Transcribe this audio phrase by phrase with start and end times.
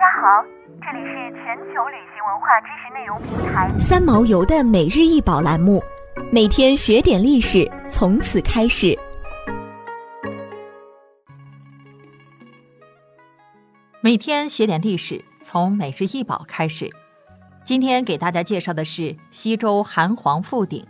[0.00, 0.42] 家好，
[0.80, 5.78] 这里是全球旅行文化知识内容平台三毛游的每日一宝栏目，
[6.32, 8.98] 每天学点历史，从此开始。
[14.00, 16.90] 每天学点历史，从每日一宝开始。
[17.62, 20.82] 今天给大家介绍的是西周韩皇复鼎，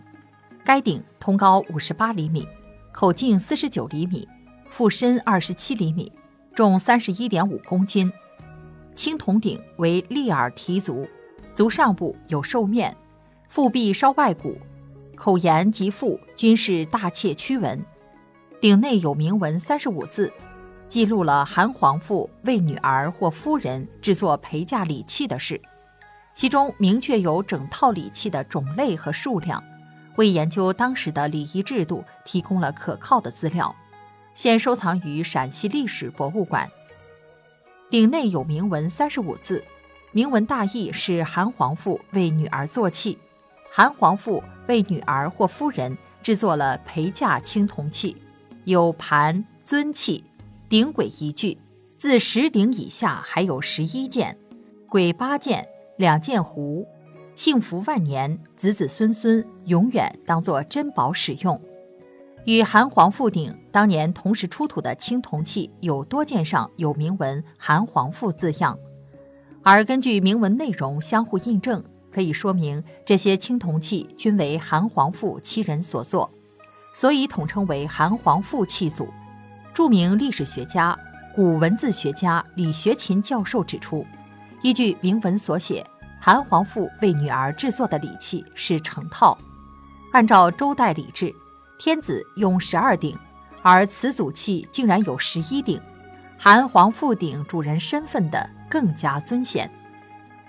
[0.65, 2.47] 该鼎通高五十八厘米，
[2.93, 4.29] 口径四十九厘米，
[4.69, 6.13] 腹深二十七厘米，
[6.55, 8.13] 重三十一点五公斤。
[8.95, 11.09] 青铜鼎为立耳提足，
[11.55, 12.95] 足上部有兽面，
[13.49, 14.59] 腹壁稍外鼓，
[15.17, 17.83] 口沿及腹均是大切曲纹。
[18.61, 20.31] 鼎内有铭文三十五字，
[20.87, 25.59] 记录了韩皇父为女儿或夫人制作陪嫁礼器的事，
[26.35, 29.65] 其中明确有整套礼器的种类和数量，
[30.17, 33.75] 为研究当时的礼仪制度提供了可靠的资料，
[34.35, 36.71] 现收藏于陕西历史博物馆。
[37.91, 39.65] 鼎内有铭文三十五字，
[40.13, 43.19] 铭文大意是韩皇父为女儿做器，
[43.69, 48.17] 韩皇父为女儿或夫人制作了陪嫁青铜器，
[48.63, 50.23] 有盘、尊器、
[50.69, 51.59] 鼎簋一具，
[51.97, 54.39] 自十鼎以下还有十一件，
[54.89, 55.67] 簋八件，
[55.97, 56.87] 两件壶，
[57.35, 61.61] 幸福万年，子子孙孙永远当做珍宝使用。
[62.47, 68.77] 与韩皇复鼎当年同时出土的青铜器有多件上有铭文“韩皇复”字样，
[69.63, 76.31] 而根据铭文内容相互印证，可以说明这些青铜器均为韩皇复七人所作，
[76.95, 79.09] 所以统称为韩皇复器组。
[79.75, 80.99] 著名历史学家、
[81.35, 84.05] 古文字学家李学勤教授指出，
[84.63, 85.87] 依据铭文所写，
[86.19, 89.37] 韩皇复为女儿制作的礼器是成套，
[90.13, 91.33] 按照周代礼制。
[91.81, 93.17] 天子用十二鼎，
[93.63, 95.81] 而此组器竟然有十一鼎，
[96.37, 99.71] 韩皇复鼎主人身份的更加尊显。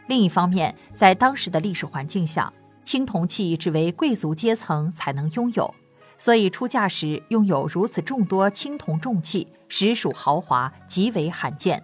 [0.08, 2.52] 另一方面，在当时的历史环境下，
[2.84, 5.74] 青铜器只为贵族阶层才能拥有，
[6.18, 11.82] 所以出嫁时拥有如此众多青铜重器，实属豪华，极为罕见。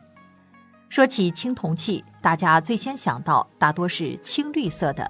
[0.89, 5.09] 说起青铜器，大家最先想到大多是青绿色的。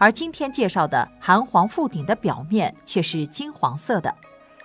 [0.00, 4.12] 而今天介绍的韩黄复鼎的表面却是金黄色的，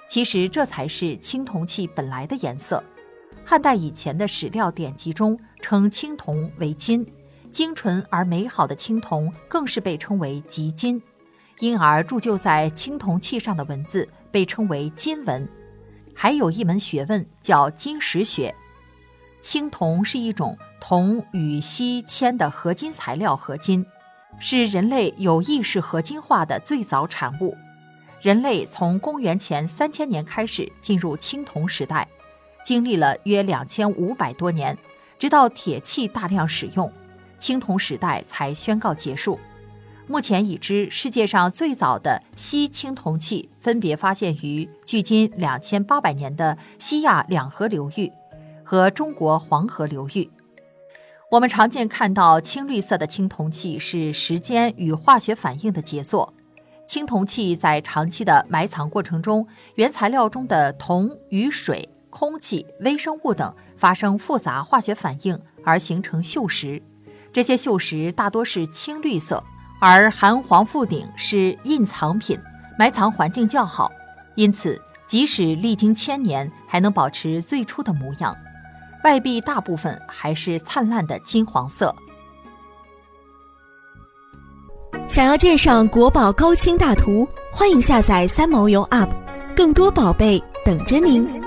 [0.07, 2.81] 其实这才是青铜器本来的颜色。
[3.43, 7.05] 汉代以前的史料典籍中称青铜为金，
[7.51, 11.03] 精纯而美好的青铜更是被称为极金，
[11.59, 15.45] 因而铸就在青铜器上的文字被称为金文。
[16.13, 18.55] 还有一门学问叫金石学，
[19.41, 23.85] 青铜是一种铜与锡铅的合金材料合金。
[24.39, 27.55] 是人类有意识合金化的最早产物。
[28.21, 32.07] 人类从公元前三千年开始进入青铜时代，
[32.65, 34.77] 经历了约两千五百多年，
[35.19, 36.91] 直到铁器大量使用，
[37.37, 39.39] 青铜时代才宣告结束。
[40.07, 48.11] 目前已知世界上最早的锡青铜器分别发现于距今两千八百年的西亚两河流域
[48.63, 50.29] 和中国黄河流域。
[51.35, 56.33] 我们常见看到青绿色的青铜器是时间与化学反应的杰作。
[56.87, 66.81] 青铜器在长期的埋藏过程中，原材料中的铜与水、空气、微生物等发生复杂化学反应而形成锈蚀，
[67.33, 69.43] 这些锈蚀大多是青绿色。
[69.81, 72.39] 而含黄复鼎是印藏品，
[72.79, 73.91] 埋藏环境较好，
[74.35, 78.33] 因此即使历经千年，还能保持最初的模样。
[79.05, 81.95] 外壁大部分还是灿烂的金黄色。
[85.07, 89.09] 想要鉴赏国宝高清大图，欢迎下载三毛游 App，
[89.55, 91.44] 更多宝贝等着您。